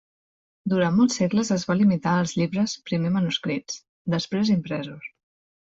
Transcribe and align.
Durant 0.71 0.95
molts 0.99 1.17
segles 1.21 1.51
es 1.57 1.65
va 1.71 1.75
limitar 1.81 2.15
als 2.21 2.33
llibres 2.39 2.75
primer 2.89 3.13
manuscrits, 3.19 3.79
després 4.17 4.55
impresos. 4.59 5.09